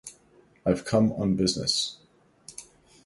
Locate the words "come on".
0.83-1.35